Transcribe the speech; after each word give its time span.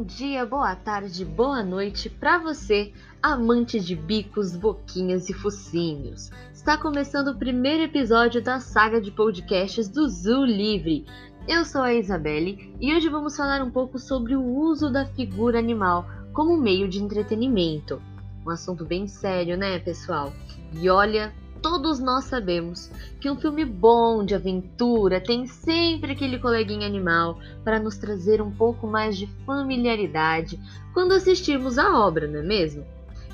Bom 0.00 0.06
dia, 0.06 0.46
boa 0.46 0.74
tarde, 0.74 1.26
boa 1.26 1.62
noite 1.62 2.08
para 2.08 2.38
você, 2.38 2.90
amante 3.22 3.78
de 3.78 3.94
bicos, 3.94 4.56
boquinhas 4.56 5.28
e 5.28 5.34
focinhos. 5.34 6.30
Está 6.54 6.78
começando 6.78 7.28
o 7.28 7.38
primeiro 7.38 7.82
episódio 7.82 8.42
da 8.42 8.60
saga 8.60 8.98
de 8.98 9.10
podcasts 9.10 9.90
do 9.90 10.08
Zoo 10.08 10.46
Livre. 10.46 11.04
Eu 11.46 11.66
sou 11.66 11.82
a 11.82 11.92
Isabelle 11.92 12.74
e 12.80 12.96
hoje 12.96 13.10
vamos 13.10 13.36
falar 13.36 13.62
um 13.62 13.70
pouco 13.70 13.98
sobre 13.98 14.34
o 14.34 14.42
uso 14.42 14.90
da 14.90 15.04
figura 15.04 15.58
animal 15.58 16.06
como 16.32 16.56
meio 16.56 16.88
de 16.88 16.98
entretenimento. 16.98 18.00
Um 18.46 18.48
assunto 18.48 18.86
bem 18.86 19.06
sério, 19.06 19.54
né, 19.54 19.78
pessoal? 19.80 20.32
E 20.72 20.88
olha, 20.88 21.30
todos 21.60 22.00
nós 22.00 22.24
sabemos 22.24 22.90
que 23.20 23.30
um 23.30 23.36
filme 23.36 23.64
bom 23.64 24.24
de 24.24 24.34
aventura 24.34 25.20
tem 25.20 25.46
sempre 25.46 26.12
aquele 26.12 26.38
coleguinha 26.38 26.86
animal 26.86 27.38
para 27.64 27.78
nos 27.78 27.96
trazer 27.96 28.40
um 28.40 28.50
pouco 28.50 28.86
mais 28.86 29.16
de 29.16 29.26
familiaridade 29.44 30.58
quando 30.92 31.12
assistimos 31.12 31.78
a 31.78 31.98
obra, 31.98 32.26
não 32.26 32.40
é 32.40 32.42
mesmo? 32.42 32.84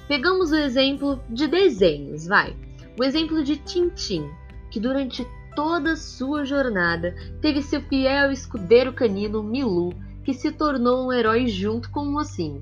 Pegamos 0.09 0.52
o 0.52 0.57
exemplo 0.57 1.21
de 1.29 1.47
desenhos, 1.47 2.27
vai. 2.27 2.55
O 2.99 3.05
exemplo 3.05 3.43
de 3.43 3.57
Tintim, 3.57 4.30
que 4.71 4.79
durante 4.79 5.27
toda 5.55 5.93
a 5.93 5.97
sua 5.97 6.45
jornada 6.45 7.15
teve 7.41 7.63
seu 7.63 7.80
fiel 7.80 8.30
escudeiro 8.30 8.93
canino 8.93 9.43
Milu, 9.43 9.93
que 10.24 10.35
se 10.35 10.52
tornou 10.52 11.07
um 11.07 11.13
herói 11.13 11.47
junto 11.47 11.91
com 11.91 12.01
o 12.01 12.13
mocinho. 12.13 12.61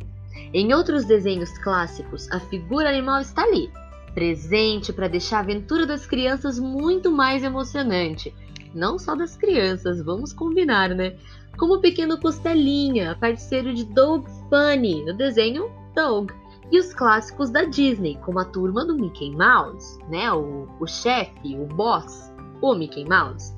Em 0.53 0.73
outros 0.73 1.05
desenhos 1.05 1.57
clássicos, 1.59 2.31
a 2.31 2.39
figura 2.41 2.89
animal 2.89 3.21
está 3.21 3.43
ali, 3.43 3.71
presente 4.15 4.93
para 4.93 5.09
deixar 5.09 5.39
a 5.39 5.41
aventura 5.41 5.87
das 5.87 6.07
crianças 6.07 6.59
muito 6.59 7.11
mais 7.11 7.43
emocionante. 7.43 8.35
Não 8.75 8.99
só 8.99 9.15
das 9.15 9.37
crianças, 9.37 10.03
vamos 10.03 10.33
combinar, 10.33 10.91
né? 10.91 11.17
Como 11.59 11.75
o 11.75 11.81
pequeno 11.81 12.19
Costelinha, 12.19 13.17
parceiro 13.21 13.73
de 13.75 13.85
Doug 13.85 14.27
Funny 14.49 15.05
no 15.05 15.15
desenho 15.17 15.71
Doug, 15.95 16.31
e 16.73 16.79
os 16.79 16.93
clássicos 16.93 17.51
da 17.51 17.65
Disney, 17.65 18.19
como 18.25 18.41
a 18.41 18.45
turma 18.45 18.85
do 18.85 18.97
Mickey 18.97 19.31
Mouse, 19.31 19.99
né? 20.09 20.33
O, 20.33 20.69
o 20.81 20.87
chefe, 20.87 21.57
o 21.57 21.67
boss, 21.67 22.33
o 22.61 22.75
Mickey 22.75 23.05
Mouse. 23.05 23.55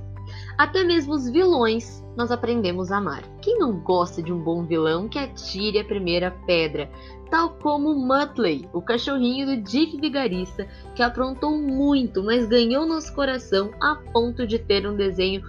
Até 0.56 0.82
mesmo 0.84 1.14
os 1.14 1.28
vilões 1.28 2.02
nós 2.16 2.30
aprendemos 2.30 2.90
a 2.90 2.96
amar. 2.96 3.22
Quem 3.42 3.58
não 3.58 3.78
gosta 3.78 4.22
de 4.22 4.32
um 4.32 4.38
bom 4.38 4.64
vilão 4.64 5.08
que 5.08 5.18
atire 5.18 5.78
a 5.78 5.84
primeira 5.84 6.30
pedra? 6.46 6.90
Tal 7.30 7.50
como 7.50 7.94
Muttley, 7.94 8.68
o 8.72 8.80
cachorrinho 8.80 9.46
do 9.46 9.62
Dick 9.62 10.00
Vigarista, 10.00 10.66
que 10.94 11.02
aprontou 11.02 11.58
muito, 11.58 12.22
mas 12.22 12.46
ganhou 12.46 12.86
nosso 12.86 13.14
coração 13.14 13.70
a 13.80 13.96
ponto 14.12 14.46
de 14.46 14.58
ter 14.58 14.86
um 14.86 14.96
desenho 14.96 15.42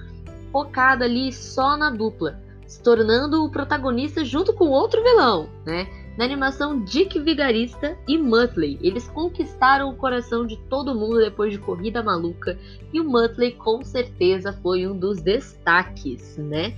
focado 0.52 1.04
ali 1.04 1.32
só 1.32 1.78
na 1.78 1.90
dupla, 1.90 2.42
se 2.66 2.82
tornando 2.82 3.44
o 3.44 3.50
protagonista 3.50 4.26
junto 4.26 4.54
com 4.54 4.70
outro 4.70 5.02
vilão, 5.04 5.50
né? 5.66 5.88
Na 6.18 6.26
animação 6.26 6.84
Dick 6.84 7.20
Vigarista 7.20 7.96
e 8.08 8.18
Muttley, 8.18 8.80
eles 8.82 9.08
conquistaram 9.08 9.90
o 9.90 9.96
coração 9.96 10.48
de 10.48 10.58
todo 10.68 10.96
mundo 10.96 11.20
depois 11.20 11.52
de 11.52 11.60
Corrida 11.60 12.02
Maluca, 12.02 12.58
e 12.92 13.00
o 13.00 13.04
Muttley 13.04 13.52
com 13.52 13.84
certeza 13.84 14.52
foi 14.52 14.88
um 14.88 14.98
dos 14.98 15.22
destaques, 15.22 16.36
né? 16.38 16.76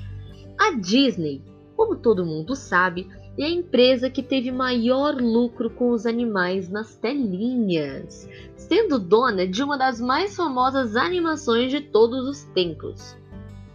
A 0.60 0.72
Disney, 0.72 1.42
como 1.78 1.96
todo 1.96 2.26
mundo 2.26 2.54
sabe, 2.54 3.08
é 3.38 3.46
a 3.46 3.50
empresa 3.50 4.10
que 4.10 4.22
teve 4.22 4.52
maior 4.52 5.16
lucro 5.16 5.70
com 5.70 5.92
os 5.92 6.06
animais 6.06 6.70
nas 6.70 6.98
telinhas, 6.98 8.28
sendo 8.58 9.00
dona 9.00 9.48
de 9.48 9.64
uma 9.64 9.78
das 9.78 10.02
mais 10.02 10.36
famosas 10.36 10.98
animações 10.98 11.72
de 11.72 11.80
todos 11.80 12.28
os 12.28 12.44
tempos. 12.54 13.16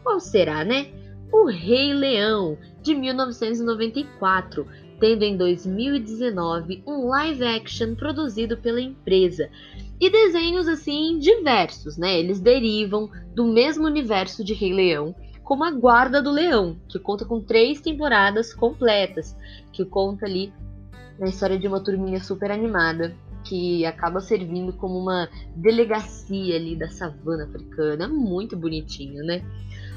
Qual 0.03 0.21
será, 0.21 0.63
né? 0.63 0.93
O 1.33 1.47
Rei 1.47 1.95
Leão, 1.95 2.59
de 2.83 2.95
1994, 2.95 4.67
tendo 5.05 5.23
em 5.23 5.37
2019 5.37 6.83
um 6.87 7.09
live 7.09 7.45
action 7.45 7.95
produzido 7.95 8.57
pela 8.57 8.81
empresa. 8.81 9.51
E 10.01 10.09
desenhos 10.09 10.67
assim 10.67 11.19
diversos, 11.19 11.99
né? 11.99 12.19
Eles 12.19 12.41
derivam 12.41 13.11
do 13.35 13.45
mesmo 13.45 13.85
universo 13.85 14.43
de 14.43 14.55
Rei 14.55 14.73
Leão, 14.73 15.15
como 15.43 15.63
a 15.63 15.71
Guarda 15.71 16.23
do 16.23 16.31
Leão, 16.31 16.79
que 16.89 16.99
conta 16.99 17.27
com 17.27 17.39
três 17.39 17.83
temporadas 17.83 18.55
completas, 18.55 19.37
que 19.75 19.85
conta 19.85 20.25
ali 20.25 20.51
a 21.21 21.27
história 21.27 21.59
de 21.59 21.69
uma 21.69 21.81
turminha 21.81 22.19
super 22.19 22.51
animada 22.51 23.15
que 23.45 23.85
acaba 23.85 24.21
servindo 24.21 24.73
como 24.73 24.99
uma 24.99 25.29
delegacia 25.55 26.57
ali 26.57 26.75
da 26.75 26.89
savana 26.89 27.45
africana, 27.45 28.09
muito 28.09 28.57
bonitinho, 28.57 29.23
né? 29.23 29.45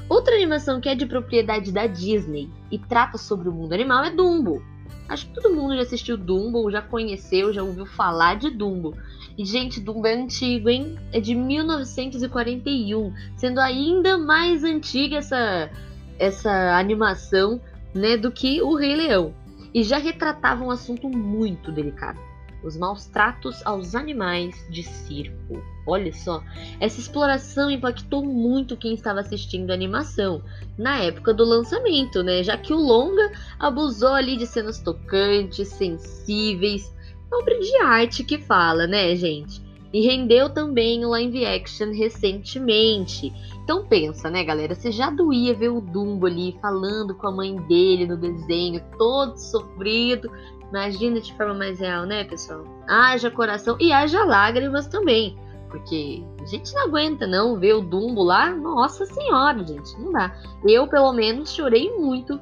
Outra 0.06 0.34
animação 0.34 0.82
que 0.82 0.88
é 0.90 0.94
de 0.94 1.06
propriedade 1.06 1.72
da 1.72 1.86
Disney 1.86 2.50
e 2.70 2.78
trata 2.78 3.16
sobre 3.16 3.48
o 3.48 3.52
mundo 3.52 3.72
animal 3.72 4.04
é 4.04 4.10
Dumbo, 4.10 4.62
Acho 5.08 5.26
que 5.26 5.34
todo 5.34 5.54
mundo 5.54 5.76
já 5.76 5.82
assistiu 5.82 6.16
Dumbo, 6.16 6.70
já 6.70 6.82
conheceu, 6.82 7.52
já 7.52 7.62
ouviu 7.62 7.86
falar 7.86 8.36
de 8.36 8.50
Dumbo. 8.50 8.94
E, 9.36 9.44
gente, 9.44 9.80
Dumbo 9.80 10.06
é 10.06 10.14
antigo, 10.14 10.68
hein? 10.68 10.98
É 11.12 11.20
de 11.20 11.34
1941, 11.34 13.14
sendo 13.36 13.60
ainda 13.60 14.18
mais 14.18 14.64
antiga 14.64 15.16
essa, 15.16 15.70
essa 16.18 16.78
animação 16.78 17.60
né, 17.94 18.16
do 18.16 18.30
que 18.30 18.60
o 18.60 18.74
Rei 18.74 18.96
Leão. 18.96 19.34
E 19.72 19.82
já 19.82 19.98
retratava 19.98 20.64
um 20.64 20.70
assunto 20.70 21.08
muito 21.08 21.70
delicado 21.70 22.18
os 22.62 22.76
maus 22.76 23.06
tratos 23.06 23.64
aos 23.64 23.94
animais 23.94 24.54
de 24.70 24.82
circo. 24.82 25.62
Olha 25.86 26.12
só, 26.12 26.42
essa 26.80 27.00
exploração 27.00 27.70
impactou 27.70 28.24
muito 28.24 28.76
quem 28.76 28.94
estava 28.94 29.20
assistindo 29.20 29.70
a 29.70 29.74
animação 29.74 30.42
na 30.76 30.98
época 30.98 31.32
do 31.32 31.44
lançamento, 31.44 32.22
né? 32.22 32.42
Já 32.42 32.56
que 32.56 32.72
o 32.72 32.78
longa 32.78 33.32
abusou 33.58 34.14
ali 34.14 34.36
de 34.36 34.46
cenas 34.46 34.80
tocantes, 34.80 35.68
sensíveis, 35.68 36.92
obra 37.32 37.58
de 37.58 37.76
arte 37.82 38.24
que 38.24 38.38
fala, 38.38 38.86
né, 38.86 39.14
gente? 39.16 39.67
E 39.92 40.06
rendeu 40.06 40.50
também 40.50 41.04
o 41.04 41.08
live 41.08 41.46
action 41.46 41.92
recentemente. 41.92 43.32
Então 43.64 43.86
pensa, 43.86 44.28
né, 44.28 44.44
galera? 44.44 44.74
Você 44.74 44.92
já 44.92 45.10
doía 45.10 45.54
ver 45.54 45.70
o 45.70 45.80
Dumbo 45.80 46.26
ali 46.26 46.58
falando 46.60 47.14
com 47.14 47.26
a 47.26 47.32
mãe 47.32 47.56
dele 47.62 48.06
no 48.06 48.16
desenho, 48.16 48.82
todo 48.98 49.36
sofrido, 49.36 50.30
Imagina 50.68 51.20
de 51.20 51.32
forma 51.34 51.54
mais 51.54 51.80
real, 51.80 52.04
né, 52.04 52.24
pessoal? 52.24 52.64
Haja 52.86 53.30
coração 53.30 53.76
e 53.80 53.90
haja 53.90 54.24
lágrimas 54.24 54.86
também. 54.86 55.36
Porque 55.70 56.22
a 56.40 56.46
gente 56.46 56.74
não 56.74 56.84
aguenta 56.84 57.26
não 57.26 57.58
ver 57.58 57.74
o 57.74 57.80
Dumbo 57.80 58.22
lá. 58.22 58.54
Nossa 58.54 59.06
senhora, 59.06 59.66
gente, 59.66 59.98
não 59.98 60.12
dá. 60.12 60.34
Eu, 60.64 60.86
pelo 60.86 61.12
menos, 61.12 61.52
chorei 61.52 61.90
muito 61.96 62.38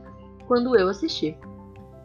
quando 0.47 0.77
eu 0.77 0.89
assisti. 0.89 1.37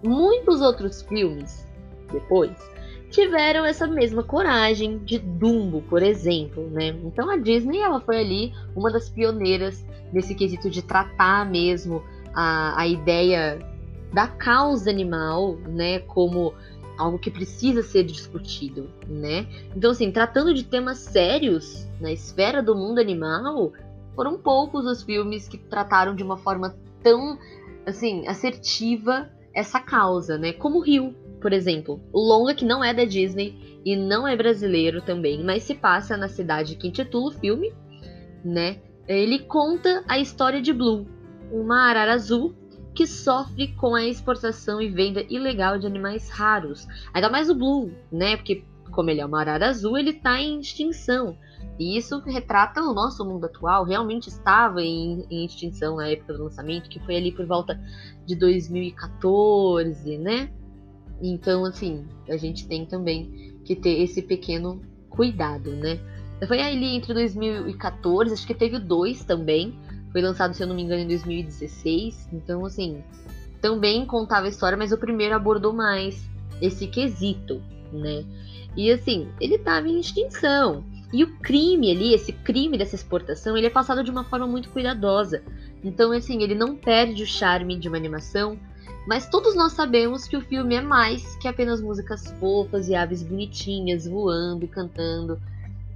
Muitos 0.03 0.61
outros 0.61 1.01
filmes 1.03 1.67
depois 2.11 2.70
tiveram 3.11 3.65
essa 3.65 3.85
mesma 3.85 4.23
coragem 4.23 4.97
de 4.99 5.19
Dumbo, 5.19 5.81
por 5.83 6.01
exemplo, 6.01 6.67
né? 6.69 6.87
Então 7.03 7.29
a 7.29 7.37
Disney 7.37 7.79
ela 7.79 7.99
foi 7.99 8.19
ali 8.19 8.53
uma 8.75 8.89
das 8.89 9.09
pioneiras 9.09 9.85
nesse 10.11 10.33
quesito 10.33 10.69
de 10.69 10.81
tratar 10.81 11.45
mesmo 11.49 12.01
a, 12.33 12.81
a 12.81 12.87
ideia 12.87 13.59
da 14.13 14.27
causa 14.27 14.89
animal, 14.89 15.55
né, 15.67 15.99
como 15.99 16.53
algo 16.97 17.17
que 17.17 17.31
precisa 17.31 17.81
ser 17.81 18.03
discutido, 18.03 18.89
né? 19.07 19.47
Então, 19.75 19.91
assim, 19.91 20.11
tratando 20.11 20.53
de 20.53 20.63
temas 20.63 20.99
sérios 20.99 21.87
na 21.99 22.11
esfera 22.11 22.61
do 22.61 22.75
mundo 22.75 22.99
animal, 22.99 23.71
foram 24.15 24.37
poucos 24.37 24.85
os 24.85 25.01
filmes 25.01 25.47
que 25.47 25.57
trataram 25.57 26.13
de 26.15 26.23
uma 26.23 26.37
forma 26.37 26.75
tão, 27.01 27.39
assim, 27.85 28.27
assertiva 28.27 29.29
essa 29.53 29.79
causa, 29.79 30.37
né? 30.37 30.53
Como 30.53 30.79
Rio, 30.79 31.15
por 31.41 31.51
exemplo, 31.51 31.99
o 32.13 32.19
longa 32.19 32.53
que 32.53 32.63
não 32.63 32.83
é 32.83 32.93
da 32.93 33.03
Disney 33.03 33.81
e 33.83 33.95
não 33.95 34.27
é 34.27 34.35
brasileiro 34.35 35.01
também, 35.01 35.43
mas 35.43 35.63
se 35.63 35.73
passa 35.73 36.15
na 36.15 36.29
cidade 36.29 36.75
que 36.75 36.87
intitula 36.87 37.29
o 37.29 37.39
filme, 37.39 37.73
né? 38.45 38.79
Ele 39.07 39.39
conta 39.39 40.03
a 40.07 40.19
história 40.19 40.61
de 40.61 40.71
Blue, 40.71 41.07
uma 41.51 41.89
arara 41.89 42.13
azul 42.13 42.55
que 42.93 43.07
sofre 43.07 43.69
com 43.75 43.95
a 43.95 44.03
exportação 44.03 44.81
e 44.81 44.89
venda 44.89 45.25
ilegal 45.29 45.79
de 45.79 45.87
animais 45.87 46.29
raros. 46.29 46.85
Ainda 47.13 47.29
mais 47.29 47.49
o 47.49 47.55
Blue, 47.55 47.91
né? 48.11 48.35
Porque 48.35 48.63
como 48.91 49.09
ele 49.09 49.21
é 49.21 49.25
uma 49.25 49.39
arara 49.39 49.69
azul, 49.69 49.97
ele 49.97 50.11
está 50.11 50.39
em 50.39 50.59
extinção. 50.59 51.37
E 51.79 51.97
isso 51.97 52.19
retrata 52.19 52.81
o 52.81 52.93
nosso 52.93 53.25
mundo 53.25 53.45
atual. 53.45 53.85
Realmente 53.85 54.27
estava 54.27 54.81
em, 54.81 55.25
em, 55.31 55.45
extinção 55.45 55.95
na 55.95 56.09
época 56.09 56.33
do 56.33 56.43
lançamento, 56.43 56.89
que 56.89 56.99
foi 56.99 57.15
ali 57.15 57.31
por 57.31 57.45
volta 57.47 57.79
de 58.25 58.35
2014, 58.35 60.17
né? 60.17 60.51
Então, 61.21 61.65
assim, 61.65 62.05
a 62.27 62.35
gente 62.35 62.67
tem 62.67 62.85
também 62.85 63.53
que 63.63 63.75
ter 63.75 64.01
esse 64.01 64.21
pequeno 64.21 64.81
cuidado, 65.09 65.71
né? 65.71 65.99
Foi 66.47 66.59
ali 66.59 66.95
entre 66.95 67.13
2014, 67.13 68.33
acho 68.33 68.47
que 68.47 68.55
teve 68.55 68.79
dois 68.79 69.23
também, 69.23 69.77
foi 70.11 70.21
lançado, 70.21 70.55
se 70.55 70.63
eu 70.63 70.67
não 70.67 70.75
me 70.75 70.81
engano, 70.81 71.03
em 71.03 71.07
2016. 71.07 72.29
Então, 72.33 72.65
assim, 72.65 73.03
também 73.61 74.05
contava 74.05 74.47
a 74.47 74.49
história, 74.49 74.77
mas 74.77 74.91
o 74.91 74.97
primeiro 74.97 75.35
abordou 75.35 75.71
mais 75.71 76.27
esse 76.59 76.87
quesito, 76.87 77.61
né? 77.93 78.25
E 78.75 78.91
assim, 78.91 79.27
ele 79.39 79.55
estava 79.55 79.87
em 79.87 79.99
extinção. 79.99 80.83
E 81.13 81.23
o 81.23 81.37
crime 81.39 81.91
ali, 81.91 82.13
esse 82.13 82.31
crime 82.31 82.77
dessa 82.77 82.95
exportação, 82.95 83.57
ele 83.57 83.67
é 83.67 83.69
passado 83.69 84.03
de 84.03 84.09
uma 84.09 84.23
forma 84.23 84.47
muito 84.47 84.69
cuidadosa. 84.69 85.43
Então, 85.83 86.11
assim, 86.11 86.41
ele 86.41 86.55
não 86.55 86.75
perde 86.75 87.21
o 87.23 87.27
charme 87.27 87.77
de 87.77 87.87
uma 87.87 87.97
animação. 87.97 88.57
Mas 89.07 89.27
todos 89.27 89.55
nós 89.55 89.73
sabemos 89.73 90.27
que 90.27 90.37
o 90.37 90.41
filme 90.41 90.75
é 90.75 90.81
mais 90.81 91.35
que 91.37 91.47
apenas 91.47 91.81
músicas 91.81 92.31
fofas 92.39 92.87
e 92.87 92.95
aves 92.95 93.23
bonitinhas 93.23 94.07
voando 94.07 94.65
e 94.65 94.67
cantando 94.67 95.39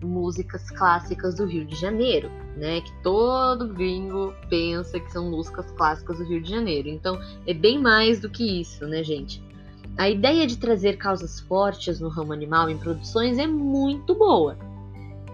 músicas 0.02 0.70
clássicas 0.72 1.36
do 1.36 1.46
Rio 1.46 1.66
de 1.66 1.76
Janeiro, 1.76 2.30
né? 2.58 2.82
Que 2.82 2.92
todo 3.02 3.74
gringo 3.74 4.34
pensa 4.50 5.00
que 5.00 5.12
são 5.12 5.30
músicas 5.30 5.70
clássicas 5.72 6.18
do 6.18 6.26
Rio 6.26 6.42
de 6.42 6.50
Janeiro. 6.50 6.90
Então, 6.90 7.20
é 7.46 7.54
bem 7.54 7.80
mais 7.80 8.20
do 8.20 8.30
que 8.30 8.62
isso, 8.62 8.86
né, 8.86 9.04
gente? 9.04 9.44
A 9.98 10.10
ideia 10.10 10.46
de 10.46 10.58
trazer 10.58 10.98
causas 10.98 11.40
fortes 11.40 12.00
no 12.00 12.10
ramo 12.10 12.34
animal 12.34 12.70
em 12.70 12.78
produções 12.78 13.38
é 13.38 13.48
muito 13.48 14.14
boa, 14.14 14.58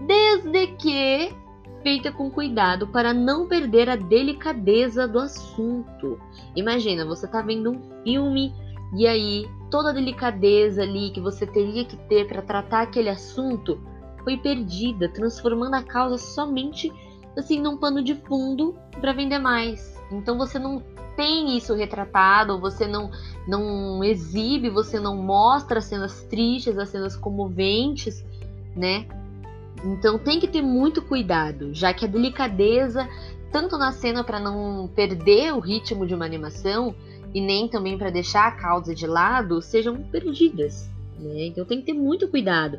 desde 0.06 0.68
que 0.76 1.34
feita 1.82 2.12
com 2.12 2.30
cuidado 2.30 2.86
para 2.86 3.12
não 3.12 3.46
perder 3.46 3.88
a 3.88 3.96
delicadeza 3.96 5.06
do 5.06 5.18
assunto. 5.18 6.18
Imagina, 6.54 7.04
você 7.04 7.26
tá 7.26 7.42
vendo 7.42 7.72
um 7.72 8.02
filme 8.02 8.54
e 8.94 9.06
aí 9.06 9.48
toda 9.70 9.90
a 9.90 9.92
delicadeza 9.92 10.82
ali 10.82 11.10
que 11.10 11.20
você 11.20 11.46
teria 11.46 11.84
que 11.84 11.96
ter 12.08 12.28
para 12.28 12.42
tratar 12.42 12.82
aquele 12.82 13.08
assunto 13.08 13.80
foi 14.22 14.36
perdida, 14.36 15.08
transformando 15.08 15.74
a 15.74 15.82
causa 15.82 16.18
somente 16.18 16.92
assim 17.36 17.60
num 17.60 17.76
pano 17.76 18.02
de 18.02 18.14
fundo 18.14 18.74
para 19.00 19.12
vender 19.12 19.38
mais. 19.38 19.98
Então 20.10 20.36
você 20.36 20.58
não 20.58 20.82
tem 21.16 21.56
isso 21.56 21.74
retratado, 21.74 22.60
você 22.60 22.86
não 22.86 23.10
não 23.46 24.04
exibe, 24.04 24.70
você 24.70 25.00
não 25.00 25.16
mostra 25.16 25.78
as 25.78 25.86
cenas 25.86 26.22
tristes, 26.24 26.78
as 26.78 26.90
cenas 26.90 27.16
comoventes, 27.16 28.24
né? 28.76 29.06
Então 29.84 30.18
tem 30.18 30.38
que 30.38 30.46
ter 30.46 30.62
muito 30.62 31.02
cuidado, 31.02 31.74
já 31.74 31.92
que 31.92 32.04
a 32.04 32.08
delicadeza, 32.08 33.08
tanto 33.50 33.76
na 33.76 33.92
cena 33.92 34.22
para 34.22 34.38
não 34.38 34.88
perder 34.88 35.52
o 35.52 35.60
ritmo 35.60 36.06
de 36.06 36.14
uma 36.14 36.24
animação 36.24 36.94
e 37.34 37.40
nem 37.40 37.68
também 37.68 37.98
para 37.98 38.10
deixar 38.10 38.46
a 38.46 38.52
causa 38.52 38.94
de 38.94 39.06
lado, 39.06 39.60
sejam 39.60 40.02
perdidas. 40.04 40.88
Né? 41.18 41.46
Então 41.46 41.64
tem 41.64 41.80
que 41.80 41.86
ter 41.86 41.94
muito 41.94 42.28
cuidado. 42.28 42.78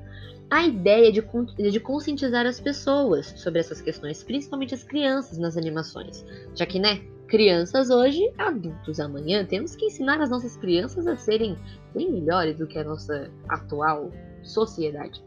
A 0.49 0.65
ideia 0.65 1.11
de, 1.11 1.23
de 1.71 1.79
conscientizar 1.79 2.45
as 2.45 2.59
pessoas 2.59 3.33
sobre 3.37 3.59
essas 3.59 3.81
questões, 3.81 4.23
principalmente 4.23 4.73
as 4.73 4.83
crianças 4.83 5.37
nas 5.37 5.57
animações, 5.57 6.23
já 6.53 6.65
que, 6.65 6.79
né, 6.79 7.01
crianças 7.27 7.89
hoje, 7.89 8.31
adultos 8.37 8.99
amanhã, 8.99 9.43
temos 9.43 9.75
que 9.75 9.85
ensinar 9.85 10.21
as 10.21 10.29
nossas 10.29 10.55
crianças 10.55 11.07
a 11.07 11.15
serem 11.15 11.57
bem 11.93 12.11
melhores 12.11 12.57
do 12.57 12.67
que 12.67 12.77
a 12.77 12.83
nossa 12.83 13.31
atual 13.49 14.11
sociedade. 14.43 15.23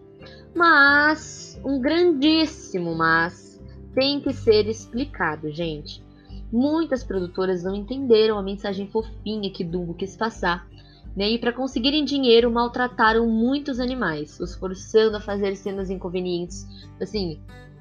Mas, 0.55 1.61
um 1.65 1.81
grandíssimo 1.81 2.95
mas, 2.95 3.61
tem 3.95 4.21
que 4.21 4.33
ser 4.33 4.67
explicado, 4.69 5.51
gente. 5.51 6.05
Muitas 6.53 7.03
produtoras 7.03 7.65
não 7.65 7.75
entenderam 7.75 8.39
a 8.39 8.43
mensagem 8.43 8.87
fofinha 8.87 9.51
que 9.51 9.65
Dumbo 9.65 9.95
quis 9.95 10.17
passar, 10.17 10.67
né? 11.17 11.31
E 11.31 11.39
para 11.39 11.53
conseguirem 11.53 12.05
dinheiro, 12.05 12.51
maltrataram 12.51 13.27
muitos 13.27 13.81
animais, 13.81 14.39
os 14.39 14.55
forçando 14.55 15.17
a 15.17 15.21
fazer 15.21 15.57
cenas 15.57 15.91
inconvenientes, 15.91 16.67
assim, 17.01 17.41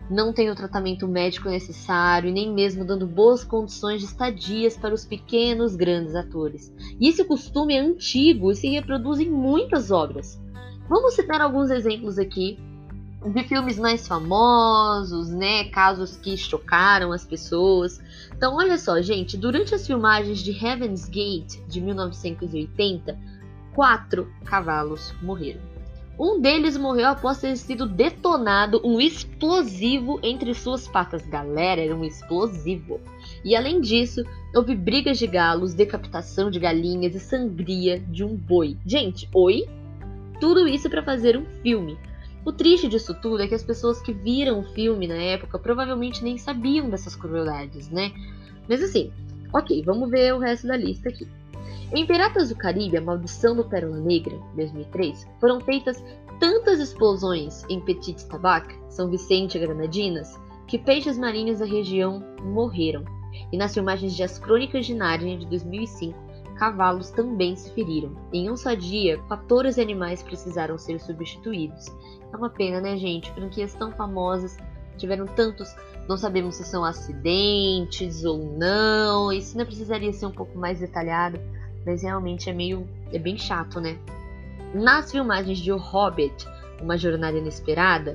não 0.09 0.31
tem 0.31 0.49
o 0.49 0.55
tratamento 0.55 1.07
médico 1.07 1.49
necessário 1.49 2.29
e 2.29 2.33
nem 2.33 2.53
mesmo 2.53 2.85
dando 2.85 3.07
boas 3.07 3.43
condições 3.43 4.01
de 4.01 4.07
estadias 4.07 4.77
para 4.77 4.93
os 4.93 5.05
pequenos 5.05 5.75
grandes 5.75 6.15
atores. 6.15 6.73
E 6.99 7.09
esse 7.09 7.23
costume 7.23 7.73
é 7.73 7.79
antigo 7.79 8.51
e 8.51 8.55
se 8.55 8.67
reproduz 8.69 9.19
em 9.19 9.29
muitas 9.29 9.91
obras. 9.91 10.39
Vamos 10.87 11.15
citar 11.15 11.41
alguns 11.41 11.71
exemplos 11.71 12.19
aqui 12.19 12.59
de 13.25 13.43
filmes 13.43 13.79
mais 13.79 14.07
famosos, 14.07 15.29
né? 15.29 15.65
Casos 15.65 16.15
que 16.15 16.37
chocaram 16.37 17.11
as 17.11 17.25
pessoas. 17.25 17.99
Então, 18.35 18.55
olha 18.55 18.77
só, 18.77 19.01
gente, 19.01 19.35
durante 19.35 19.73
as 19.73 19.87
filmagens 19.87 20.39
de 20.39 20.51
Heaven's 20.51 21.09
Gate 21.09 21.59
de 21.67 21.81
1980, 21.81 23.17
quatro 23.73 24.31
cavalos 24.45 25.13
morreram. 25.23 25.61
Um 26.17 26.39
deles 26.39 26.77
morreu 26.77 27.07
após 27.07 27.41
ter 27.41 27.57
sido 27.57 27.85
detonado 27.85 28.79
um 28.85 29.01
explosivo 29.01 30.17
entre 30.23 30.53
suas 30.53 30.87
patas. 30.87 31.25
Galera, 31.27 31.81
era 31.81 31.95
um 31.95 32.05
explosivo. 32.05 33.01
E 33.43 33.53
além 33.53 33.81
disso, 33.81 34.23
houve 34.55 34.75
brigas 34.75 35.17
de 35.17 35.27
galos, 35.27 35.73
decapitação 35.73 36.49
de 36.49 36.59
galinhas 36.59 37.15
e 37.15 37.19
sangria 37.19 37.99
de 37.99 38.23
um 38.23 38.33
boi. 38.33 38.77
Gente, 38.85 39.27
oi? 39.33 39.65
Tudo 40.39 40.67
isso 40.67 40.89
para 40.89 41.03
fazer 41.03 41.37
um 41.37 41.45
filme. 41.61 41.97
O 42.45 42.51
triste 42.51 42.87
disso 42.87 43.13
tudo 43.21 43.41
é 43.41 43.47
que 43.47 43.55
as 43.55 43.63
pessoas 43.63 43.99
que 44.01 44.13
viram 44.13 44.59
o 44.59 44.73
filme 44.73 45.07
na 45.07 45.15
época 45.15 45.57
provavelmente 45.57 46.23
nem 46.23 46.37
sabiam 46.37 46.89
dessas 46.89 47.15
crueldades, 47.15 47.89
né? 47.89 48.11
Mas 48.69 48.83
assim, 48.83 49.11
ok, 49.53 49.81
vamos 49.83 50.09
ver 50.09 50.33
o 50.33 50.39
resto 50.39 50.67
da 50.67 50.77
lista 50.77 51.09
aqui. 51.09 51.27
Em 51.93 52.05
Piratas 52.05 52.49
do 52.49 52.55
Caribe, 52.55 52.97
A 52.97 53.01
Maldição 53.01 53.55
do 53.55 53.63
Pérola 53.63 53.97
Negra, 53.97 54.37
2003, 54.55 55.27
foram 55.39 55.59
feitas 55.61 56.03
tantas 56.39 56.79
explosões 56.79 57.63
em 57.69 57.79
Petit 57.79 58.27
Tabac, 58.27 58.75
São 58.89 59.09
Vicente 59.09 59.57
e 59.57 59.61
Granadinas, 59.61 60.39
que 60.67 60.77
peixes 60.77 61.17
marinhos 61.17 61.59
da 61.59 61.65
região 61.65 62.23
morreram. 62.43 63.03
E 63.51 63.57
nas 63.57 63.73
filmagens 63.73 64.15
de 64.15 64.23
As 64.23 64.39
Crônicas 64.39 64.85
de 64.85 64.93
Nárnia, 64.93 65.37
de 65.37 65.45
2005, 65.47 66.17
cavalos 66.55 67.11
também 67.11 67.55
se 67.55 67.69
feriram. 67.71 68.11
Em 68.31 68.49
um 68.49 68.57
só 68.57 68.73
dia, 68.73 69.21
14 69.29 69.79
animais 69.81 70.23
precisaram 70.23 70.77
ser 70.77 70.99
substituídos. 70.99 71.85
É 72.31 72.37
uma 72.37 72.49
pena, 72.49 72.81
né, 72.81 72.97
gente? 72.97 73.31
Franquias 73.33 73.73
tão 73.75 73.91
famosas 73.91 74.57
tiveram 74.97 75.25
tantos, 75.25 75.75
não 76.07 76.17
sabemos 76.17 76.55
se 76.55 76.63
são 76.63 76.83
acidentes 76.83 78.23
ou 78.23 78.37
não. 78.57 79.31
Isso 79.31 79.51
ainda 79.51 79.65
precisaria 79.65 80.11
ser 80.13 80.25
um 80.25 80.31
pouco 80.31 80.57
mais 80.57 80.79
detalhado, 80.79 81.39
mas 81.85 82.01
realmente 82.01 82.49
é 82.49 82.53
meio. 82.53 82.87
é 83.11 83.19
bem 83.19 83.37
chato, 83.37 83.79
né? 83.79 83.97
Nas 84.73 85.11
filmagens 85.11 85.59
de 85.59 85.71
O 85.71 85.77
Hobbit, 85.77 86.45
Uma 86.81 86.97
Jornada 86.97 87.37
Inesperada, 87.37 88.13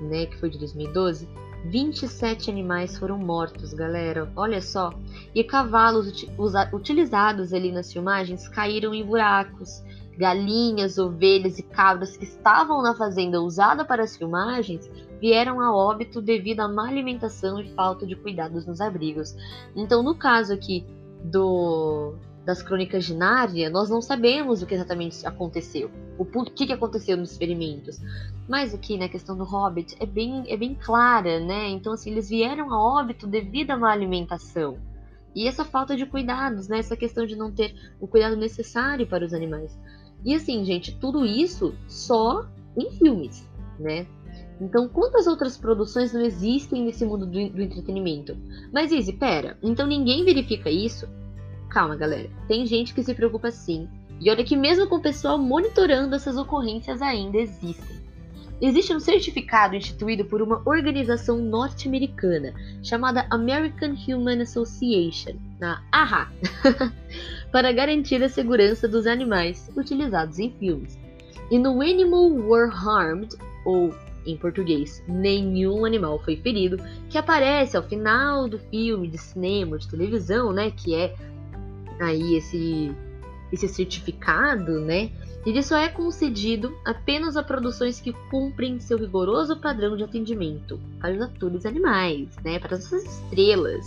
né, 0.00 0.26
que 0.26 0.36
foi 0.38 0.50
de 0.50 0.58
2012, 0.58 1.28
27 1.66 2.50
animais 2.50 2.98
foram 2.98 3.18
mortos, 3.18 3.74
galera. 3.74 4.32
Olha 4.34 4.60
só. 4.62 4.92
E 5.34 5.44
cavalos 5.44 6.26
utilizados 6.72 7.52
ali 7.52 7.70
nas 7.70 7.92
filmagens 7.92 8.48
caíram 8.48 8.92
em 8.92 9.04
buracos. 9.04 9.82
Galinhas, 10.16 10.98
ovelhas 10.98 11.58
e 11.58 11.62
cabras 11.62 12.16
que 12.16 12.24
estavam 12.24 12.82
na 12.82 12.94
fazenda 12.94 13.40
usada 13.40 13.84
para 13.84 14.02
as 14.02 14.16
filmagens 14.16 14.90
vieram 15.20 15.60
a 15.60 15.74
óbito 15.74 16.20
devido 16.20 16.60
à 16.60 16.68
má 16.68 16.88
alimentação 16.88 17.60
e 17.60 17.72
falta 17.74 18.06
de 18.06 18.16
cuidados 18.16 18.66
nos 18.66 18.80
abrigos. 18.80 19.34
Então, 19.76 20.02
no 20.02 20.14
caso 20.14 20.52
aqui 20.52 20.84
do 21.24 22.14
das 22.44 22.62
crônicas 22.62 23.04
de 23.04 23.14
Nárnia, 23.14 23.68
nós 23.68 23.90
não 23.90 24.00
sabemos 24.00 24.62
o 24.62 24.66
que 24.66 24.74
exatamente 24.74 25.26
aconteceu, 25.26 25.90
o 26.18 26.24
que, 26.24 26.66
que 26.66 26.72
aconteceu 26.72 27.16
nos 27.16 27.32
experimentos. 27.32 28.00
Mas 28.48 28.74
aqui 28.74 28.96
na 28.96 29.08
questão 29.08 29.36
do 29.36 29.44
Hobbit 29.44 29.94
é 30.00 30.06
bem, 30.06 30.44
é 30.48 30.56
bem 30.56 30.74
clara, 30.74 31.38
né? 31.38 31.68
Então, 31.68 31.92
assim, 31.92 32.10
eles 32.10 32.28
vieram 32.28 32.72
a 32.72 32.82
óbito 32.82 33.26
devido 33.26 33.70
a 33.70 33.76
má 33.76 33.92
alimentação. 33.92 34.78
E 35.34 35.46
essa 35.46 35.64
falta 35.64 35.96
de 35.96 36.06
cuidados, 36.06 36.68
né? 36.68 36.78
Essa 36.78 36.96
questão 36.96 37.24
de 37.26 37.36
não 37.36 37.52
ter 37.52 37.74
o 38.00 38.06
cuidado 38.06 38.36
necessário 38.36 39.06
para 39.06 39.24
os 39.24 39.32
animais. 39.32 39.78
E 40.24 40.34
assim, 40.34 40.64
gente, 40.64 40.98
tudo 40.98 41.24
isso 41.24 41.74
só 41.88 42.46
em 42.76 42.90
filmes, 42.92 43.48
né? 43.78 44.06
Então, 44.60 44.88
quantas 44.88 45.26
outras 45.26 45.56
produções 45.56 46.12
não 46.12 46.20
existem 46.20 46.84
nesse 46.84 47.04
mundo 47.04 47.24
do, 47.24 47.32
do 47.32 47.62
entretenimento? 47.62 48.36
Mas, 48.72 48.92
Izzy, 48.92 49.14
pera, 49.14 49.56
então 49.62 49.86
ninguém 49.86 50.24
verifica 50.24 50.68
isso? 50.68 51.08
Calma, 51.70 51.96
galera. 51.96 52.28
Tem 52.46 52.66
gente 52.66 52.92
que 52.92 53.02
se 53.02 53.14
preocupa 53.14 53.50
sim. 53.50 53.88
E 54.20 54.30
olha 54.30 54.44
que 54.44 54.56
mesmo 54.56 54.86
com 54.86 54.96
o 54.96 55.02
pessoal 55.02 55.38
monitorando 55.38 56.14
essas 56.14 56.36
ocorrências 56.36 57.00
ainda 57.00 57.38
existem. 57.38 57.99
Existe 58.60 58.94
um 58.94 59.00
certificado 59.00 59.74
instituído 59.74 60.24
por 60.26 60.42
uma 60.42 60.60
organização 60.66 61.38
norte-americana 61.38 62.52
chamada 62.82 63.26
American 63.30 63.94
Human 64.06 64.42
Association, 64.42 65.36
a 65.62 65.80
AHA, 65.90 66.30
para 67.50 67.72
garantir 67.72 68.22
a 68.22 68.28
segurança 68.28 68.86
dos 68.86 69.06
animais 69.06 69.70
utilizados 69.74 70.38
em 70.38 70.50
filmes. 70.50 70.98
E 71.50 71.58
no 71.58 71.80
Animal 71.80 72.30
Were 72.32 72.70
Harmed, 72.70 73.34
ou 73.64 73.94
em 74.26 74.36
português, 74.36 75.02
nenhum 75.08 75.86
animal 75.86 76.22
foi 76.22 76.36
ferido, 76.36 76.76
que 77.08 77.16
aparece 77.16 77.78
ao 77.78 77.82
final 77.82 78.46
do 78.46 78.58
filme 78.58 79.08
de 79.08 79.16
cinema, 79.16 79.78
de 79.78 79.88
televisão, 79.88 80.52
né, 80.52 80.70
que 80.70 80.94
é 80.94 81.14
aí 81.98 82.36
esse, 82.36 82.94
esse 83.52 83.68
certificado, 83.68 84.80
né? 84.80 85.10
Ele 85.44 85.62
só 85.62 85.76
é 85.78 85.88
concedido 85.88 86.76
apenas 86.84 87.36
a 87.36 87.42
produções 87.42 88.00
que 88.00 88.12
cumprem 88.30 88.78
seu 88.78 88.98
rigoroso 88.98 89.56
padrão 89.56 89.96
de 89.96 90.04
atendimento 90.04 90.78
para 91.00 91.14
os 91.14 91.20
atores 91.22 91.64
animais, 91.64 92.28
né? 92.44 92.58
Para 92.58 92.76
as 92.76 92.92
estrelas. 92.92 93.86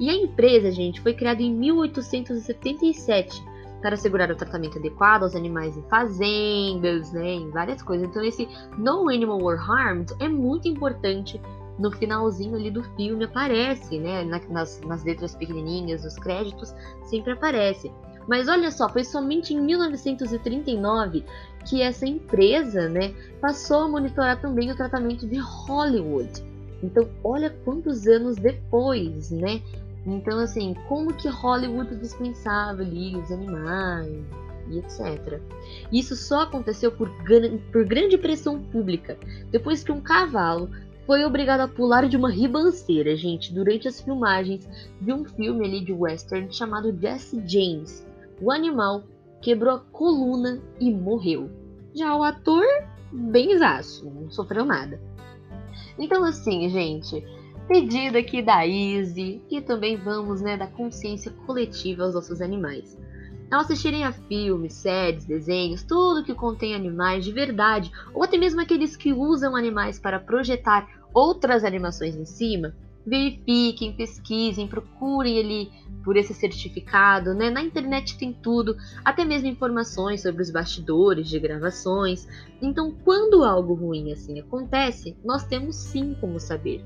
E 0.00 0.08
a 0.08 0.14
empresa, 0.14 0.72
gente, 0.72 1.00
foi 1.00 1.14
criada 1.14 1.42
em 1.42 1.52
1877 1.54 3.42
para 3.80 3.94
assegurar 3.94 4.30
o 4.30 4.36
tratamento 4.36 4.78
adequado 4.78 5.22
aos 5.22 5.34
animais 5.34 5.76
em 5.76 5.82
fazendas, 5.82 7.12
né, 7.12 7.34
em 7.34 7.50
várias 7.50 7.82
coisas. 7.82 8.08
Então 8.08 8.22
esse 8.22 8.48
No 8.76 9.08
Animal 9.08 9.42
Were 9.42 9.60
Harmed 9.60 10.12
é 10.20 10.28
muito 10.28 10.68
importante 10.68 11.40
no 11.78 11.90
finalzinho 11.90 12.56
ali 12.56 12.70
do 12.70 12.82
filme 12.94 13.24
aparece, 13.24 13.98
né? 13.98 14.22
nas, 14.50 14.80
nas 14.82 15.02
letras 15.02 15.34
pequenininhas, 15.34 16.04
nos 16.04 16.16
créditos, 16.16 16.74
sempre 17.04 17.32
aparece. 17.32 17.90
Mas 18.28 18.48
olha 18.48 18.70
só, 18.70 18.88
foi 18.88 19.04
somente 19.04 19.54
em 19.54 19.60
1939 19.60 21.24
que 21.68 21.82
essa 21.82 22.06
empresa, 22.06 22.88
né, 22.88 23.14
passou 23.40 23.82
a 23.82 23.88
monitorar 23.88 24.40
também 24.40 24.70
o 24.70 24.76
tratamento 24.76 25.26
de 25.26 25.38
Hollywood. 25.38 26.42
Então, 26.82 27.08
olha 27.22 27.50
quantos 27.64 28.06
anos 28.06 28.36
depois, 28.36 29.30
né? 29.30 29.60
Então, 30.06 30.38
assim, 30.38 30.74
como 30.88 31.12
que 31.12 31.28
Hollywood 31.28 31.94
dispensava 31.96 32.80
ali 32.80 33.14
os 33.16 33.30
animais 33.30 34.24
e 34.70 34.78
etc. 34.78 35.40
Isso 35.92 36.16
só 36.16 36.42
aconteceu 36.42 36.90
por, 36.92 37.10
por 37.70 37.84
grande 37.84 38.16
pressão 38.16 38.58
pública, 38.58 39.18
depois 39.50 39.84
que 39.84 39.92
um 39.92 40.00
cavalo 40.00 40.70
foi 41.06 41.24
obrigado 41.24 41.60
a 41.60 41.68
pular 41.68 42.08
de 42.08 42.16
uma 42.16 42.30
ribanceira, 42.30 43.16
gente, 43.16 43.52
durante 43.52 43.88
as 43.88 44.00
filmagens 44.00 44.68
de 45.00 45.12
um 45.12 45.24
filme 45.24 45.66
ali 45.66 45.84
de 45.84 45.92
western 45.92 46.52
chamado 46.52 46.96
Jesse 46.98 47.42
James. 47.46 48.06
O 48.40 48.50
animal 48.50 49.04
quebrou 49.42 49.74
a 49.74 49.78
coluna 49.78 50.62
e 50.78 50.90
morreu. 50.90 51.50
Já 51.94 52.16
o 52.16 52.22
ator, 52.22 52.64
bem 53.12 53.52
exaço, 53.52 54.08
não 54.10 54.30
sofreu 54.30 54.64
nada. 54.64 55.00
Então, 55.98 56.24
assim, 56.24 56.68
gente, 56.70 57.22
pedido 57.68 58.16
aqui 58.16 58.40
da 58.42 58.66
Easy 58.66 59.42
e 59.50 59.60
também 59.60 59.96
vamos, 59.96 60.40
né, 60.40 60.56
da 60.56 60.66
consciência 60.66 61.30
coletiva 61.46 62.04
aos 62.04 62.14
nossos 62.14 62.40
animais. 62.40 62.98
Ao 63.50 63.60
assistirem 63.60 64.04
a 64.04 64.12
filmes, 64.12 64.74
séries, 64.74 65.24
desenhos, 65.24 65.82
tudo 65.82 66.24
que 66.24 66.34
contém 66.34 66.74
animais 66.74 67.24
de 67.24 67.32
verdade, 67.32 67.90
ou 68.14 68.22
até 68.22 68.38
mesmo 68.38 68.60
aqueles 68.60 68.96
que 68.96 69.12
usam 69.12 69.56
animais 69.56 69.98
para 69.98 70.20
projetar 70.20 70.88
outras 71.12 71.64
animações 71.64 72.16
em 72.16 72.24
cima, 72.24 72.74
verifiquem, 73.10 73.92
pesquisem, 73.92 74.68
procurem 74.68 75.40
ali 75.40 75.72
por 76.04 76.16
esse 76.16 76.32
certificado, 76.32 77.34
né? 77.34 77.50
Na 77.50 77.60
internet 77.60 78.16
tem 78.16 78.32
tudo, 78.32 78.76
até 79.04 79.24
mesmo 79.24 79.48
informações 79.48 80.22
sobre 80.22 80.40
os 80.40 80.50
bastidores 80.50 81.28
de 81.28 81.38
gravações. 81.40 82.26
Então, 82.62 82.94
quando 83.04 83.44
algo 83.44 83.74
ruim 83.74 84.12
assim 84.12 84.38
acontece, 84.38 85.16
nós 85.24 85.44
temos 85.44 85.74
sim 85.74 86.16
como 86.20 86.38
saber. 86.38 86.82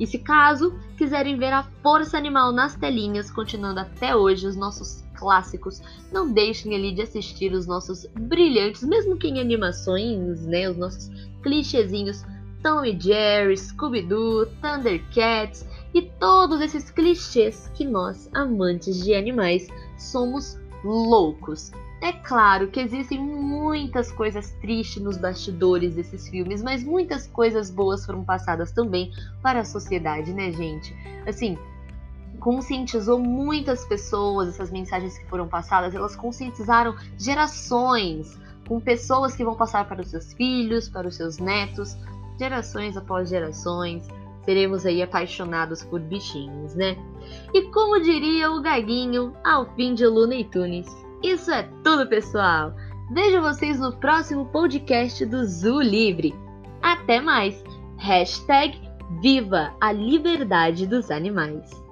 E 0.00 0.06
se 0.06 0.18
caso 0.18 0.74
quiserem 0.96 1.38
ver 1.38 1.52
a 1.52 1.62
força 1.82 2.16
animal 2.16 2.50
nas 2.52 2.74
telinhas, 2.74 3.30
continuando 3.30 3.80
até 3.80 4.16
hoje 4.16 4.46
os 4.46 4.56
nossos 4.56 5.04
clássicos, 5.14 5.82
não 6.10 6.32
deixem 6.32 6.74
ali 6.74 6.92
de 6.92 7.02
assistir 7.02 7.52
os 7.52 7.66
nossos 7.66 8.06
brilhantes, 8.18 8.82
mesmo 8.82 9.16
que 9.16 9.28
em 9.28 9.40
animações, 9.40 10.46
né, 10.46 10.68
os 10.70 10.76
nossos 10.76 11.10
clichêzinhos 11.42 12.24
Tom 12.62 12.84
e 12.84 12.98
Jerry, 12.98 13.56
Scooby-Doo, 13.56 14.46
Thundercats 14.60 15.66
e 15.94 16.02
todos 16.02 16.60
esses 16.60 16.90
clichês 16.90 17.70
que 17.74 17.84
nós, 17.84 18.28
amantes 18.34 19.02
de 19.02 19.14
animais, 19.14 19.66
somos 19.96 20.58
loucos. 20.84 21.72
É 22.02 22.12
claro 22.12 22.68
que 22.68 22.78
existem 22.78 23.18
muitas 23.18 24.12
coisas 24.12 24.50
tristes 24.60 25.02
nos 25.02 25.16
bastidores 25.16 25.94
desses 25.94 26.28
filmes, 26.28 26.62
mas 26.62 26.84
muitas 26.84 27.26
coisas 27.26 27.70
boas 27.70 28.04
foram 28.04 28.22
passadas 28.22 28.70
também 28.70 29.10
para 29.42 29.60
a 29.60 29.64
sociedade, 29.64 30.32
né, 30.34 30.52
gente? 30.52 30.94
Assim, 31.26 31.56
conscientizou 32.38 33.18
muitas 33.18 33.84
pessoas, 33.86 34.50
essas 34.50 34.70
mensagens 34.70 35.18
que 35.18 35.26
foram 35.26 35.48
passadas, 35.48 35.94
elas 35.94 36.14
conscientizaram 36.14 36.94
gerações, 37.18 38.38
com 38.68 38.78
pessoas 38.78 39.34
que 39.34 39.44
vão 39.44 39.54
passar 39.54 39.88
para 39.88 40.02
os 40.02 40.08
seus 40.08 40.32
filhos, 40.32 40.88
para 40.88 41.08
os 41.08 41.16
seus 41.16 41.38
netos, 41.38 41.96
gerações 42.38 42.96
após 42.96 43.28
gerações, 43.28 44.06
seremos 44.44 44.86
aí 44.86 45.02
apaixonados 45.02 45.82
por 45.84 46.00
bichinhos, 46.00 46.74
né? 46.74 46.96
E 47.52 47.62
como 47.70 48.00
diria 48.00 48.50
o 48.50 48.62
Gaguinho 48.62 49.34
ao 49.44 49.66
fim 49.74 49.94
de 49.94 50.06
Luna 50.06 50.34
e 50.36 50.44
Tunis, 50.44 50.86
isso 51.22 51.50
é 51.50 51.68
tudo, 51.82 52.06
pessoal! 52.08 52.74
Vejo 53.12 53.40
vocês 53.40 53.78
no 53.78 53.96
próximo 53.98 54.46
podcast 54.46 55.24
do 55.26 55.44
Zoo 55.46 55.80
Livre. 55.80 56.34
Até 56.82 57.20
mais! 57.20 57.62
Hashtag 57.98 58.80
Viva 59.22 59.72
a 59.80 59.92
Liberdade 59.92 60.86
dos 60.86 61.10
Animais! 61.10 61.85